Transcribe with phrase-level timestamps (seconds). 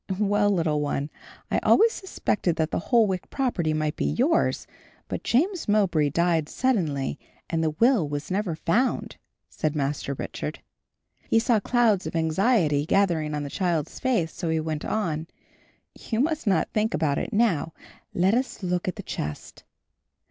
[0.17, 1.11] "Well, little one,
[1.51, 4.65] I always suspected that the Holwick property might be yours;
[5.07, 7.19] but James Mowbray died suddenly
[7.51, 9.17] and the will was never found,"
[9.47, 10.63] said Master Richard.
[11.29, 15.27] He saw clouds of anxiety gathering on the child's face, so he went on,
[15.93, 17.71] "You must not think about it now;
[18.11, 19.63] let us look at the chest."